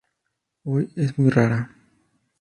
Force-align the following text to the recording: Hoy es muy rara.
Hoy 0.63 0.91
es 0.95 1.15
muy 1.19 1.29
rara. 1.29 1.69